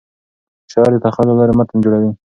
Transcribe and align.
شاعر 0.71 0.91
د 0.93 0.97
تخیل 1.03 1.27
له 1.29 1.35
لارې 1.39 1.53
متن 1.59 1.77
جوړوي. 1.85 2.11